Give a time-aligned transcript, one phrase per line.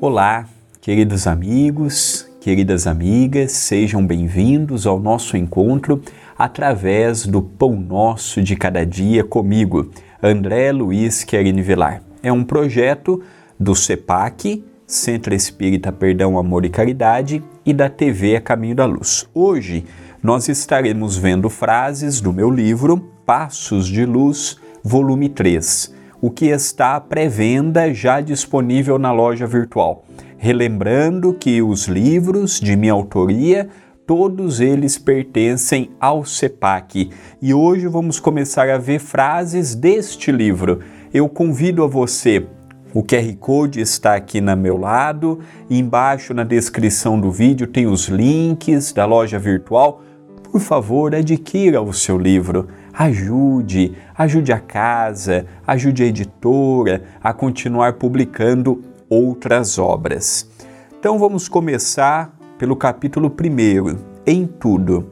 [0.00, 0.46] Olá,
[0.80, 6.00] queridos amigos, queridas amigas, sejam bem-vindos ao nosso encontro
[6.38, 9.90] através do Pão Nosso de Cada Dia comigo,
[10.22, 12.00] André Luiz Querini Velar.
[12.22, 13.20] É um projeto
[13.58, 19.28] do CEPAC, Centro Espírita Perdão, Amor e Caridade, e da TV A Caminho da Luz.
[19.34, 19.84] Hoje
[20.22, 26.96] nós estaremos vendo frases do meu livro Passos de Luz, volume 3 o que está
[26.96, 30.04] à pré-venda já disponível na loja virtual.
[30.36, 33.68] Relembrando que os livros de minha autoria,
[34.06, 37.10] todos eles pertencem ao CEPAC.
[37.40, 40.80] E hoje vamos começar a ver frases deste livro.
[41.12, 42.46] Eu convido a você
[42.94, 48.08] o QR Code está aqui na meu lado, embaixo na descrição do vídeo tem os
[48.08, 50.02] links da loja virtual.
[50.50, 52.66] Por favor, adquira o seu livro
[52.98, 60.50] ajude, ajude a casa, ajude a editora a continuar publicando outras obras.
[60.98, 65.08] Então vamos começar pelo capítulo 1, em tudo.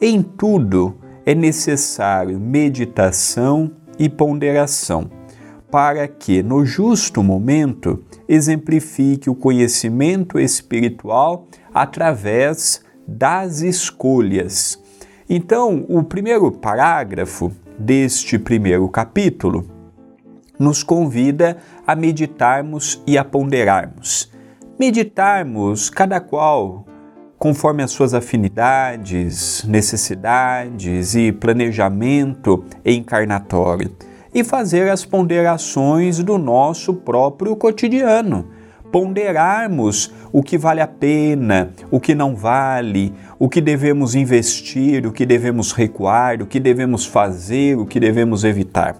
[0.00, 5.10] Em tudo é necessário meditação e ponderação,
[5.70, 14.80] para que, no justo momento, exemplifique o conhecimento espiritual através das escolhas
[15.32, 19.64] então, o primeiro parágrafo deste primeiro capítulo
[20.58, 24.30] nos convida a meditarmos e a ponderarmos.
[24.78, 26.84] Meditarmos, cada qual
[27.40, 33.96] conforme as suas afinidades, necessidades e planejamento encarnatório,
[34.34, 38.46] e fazer as ponderações do nosso próprio cotidiano
[38.90, 45.12] ponderarmos o que vale a pena, o que não vale, o que devemos investir, o
[45.12, 48.96] que devemos recuar, o que devemos fazer, o que devemos evitar.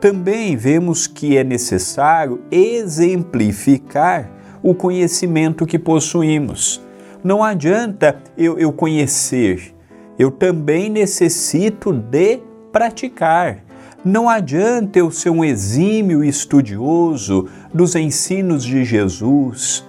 [0.00, 4.30] Também vemos que é necessário exemplificar
[4.62, 6.80] o conhecimento que possuímos.
[7.22, 9.74] Não adianta eu, eu conhecer,
[10.18, 12.40] eu também necessito de
[12.70, 13.67] praticar.
[14.04, 19.84] Não adianta eu ser um exímio estudioso dos ensinos de Jesus,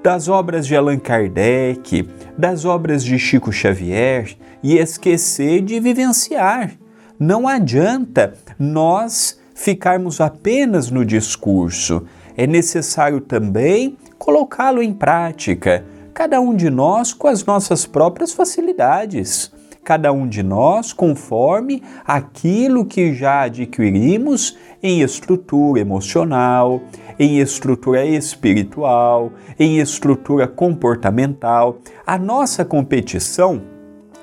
[0.00, 2.08] das obras de Allan Kardec,
[2.38, 6.72] das obras de Chico Xavier e esquecer de vivenciar.
[7.18, 12.04] Não adianta nós ficarmos apenas no discurso.
[12.36, 19.50] É necessário também colocá-lo em prática, cada um de nós com as nossas próprias facilidades
[19.88, 26.82] cada um de nós conforme aquilo que já adquirimos em estrutura emocional,
[27.18, 31.78] em estrutura espiritual, em estrutura comportamental.
[32.06, 33.62] A nossa competição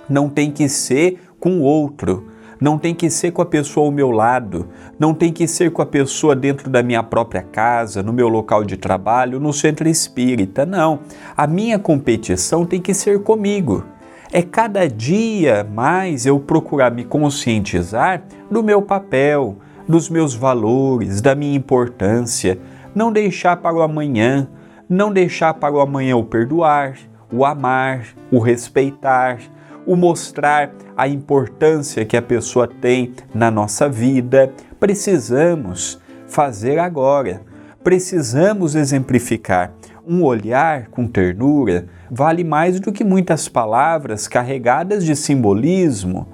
[0.08, 2.28] não tem que ser com o outro,
[2.62, 5.82] não tem que ser com a pessoa ao meu lado, não tem que ser com
[5.82, 10.64] a pessoa dentro da minha própria casa, no meu local de trabalho, no centro espírita.
[10.64, 11.00] Não.
[11.36, 13.95] A minha competição tem que ser comigo
[14.32, 21.36] é cada dia mais eu procurar me conscientizar do meu papel, dos meus valores, da
[21.36, 22.60] minha importância,
[22.94, 24.48] não deixar para o amanhã,
[24.90, 26.96] não deixar para o amanhã o perdoar,
[27.32, 29.40] o amar, o respeitar,
[29.86, 34.52] o mostrar a importância que a pessoa tem na nossa vida.
[34.80, 37.42] Precisamos fazer agora,
[37.84, 39.72] precisamos exemplificar
[40.08, 46.28] um olhar com ternura vale mais do que muitas palavras carregadas de simbolismo.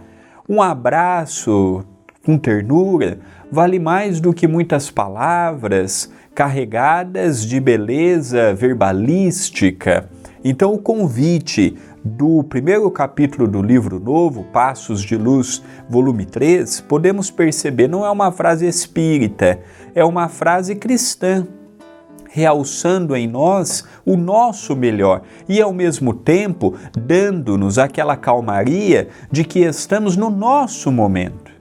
[0.48, 1.84] Um abraço
[2.26, 3.20] com ternura
[3.52, 10.10] vale mais do que muitas palavras carregadas de beleza verbalística.
[10.44, 17.30] Então, o convite do primeiro capítulo do livro novo, Passos de Luz, volume 3, podemos
[17.30, 19.60] perceber não é uma frase espírita,
[19.94, 21.46] é uma frase cristã
[22.34, 29.60] realçando em nós o nosso melhor e, ao mesmo tempo, dando-nos aquela calmaria de que
[29.60, 31.52] estamos no nosso momento.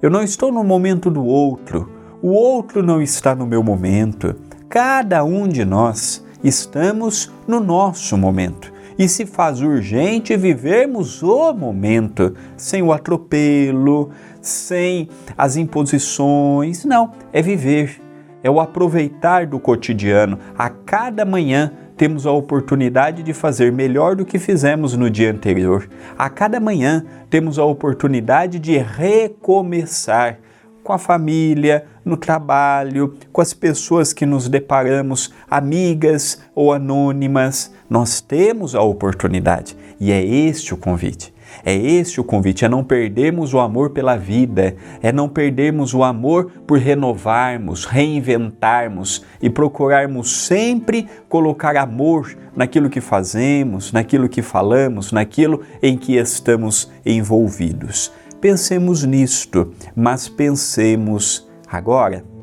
[0.00, 1.90] Eu não estou no momento do outro,
[2.22, 4.34] o outro não está no meu momento.
[4.68, 8.72] Cada um de nós estamos no nosso momento.
[8.98, 14.10] E se faz urgente vivermos o momento, sem o atropelo,
[14.40, 16.84] sem as imposições.
[16.84, 18.03] Não, é viver
[18.44, 20.38] é o aproveitar do cotidiano.
[20.56, 25.88] A cada manhã temos a oportunidade de fazer melhor do que fizemos no dia anterior.
[26.18, 30.38] A cada manhã temos a oportunidade de recomeçar
[30.82, 37.72] com a família, no trabalho, com as pessoas que nos deparamos, amigas ou anônimas.
[37.88, 41.33] Nós temos a oportunidade e é este o convite.
[41.64, 46.02] É esse o convite, é não perdermos o amor pela vida, é não perdermos o
[46.02, 55.12] amor por renovarmos, reinventarmos e procurarmos sempre colocar amor naquilo que fazemos, naquilo que falamos,
[55.12, 58.10] naquilo em que estamos envolvidos.
[58.40, 62.33] Pensemos nisto, mas pensemos agora